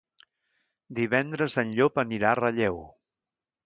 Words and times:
Divendres 1.01 1.59
en 1.65 1.77
Llop 1.79 2.05
anirà 2.09 2.35
a 2.35 2.43
Relleu. 2.45 2.85